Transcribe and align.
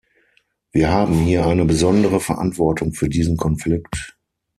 Wir 0.71 0.89
haben 0.89 1.13
hier 1.13 1.45
eine 1.45 1.63
besondere 1.63 2.19
Verantwortung 2.19 2.91
für 2.93 3.07
diesen 3.07 3.37
Konflikt. 3.37 4.17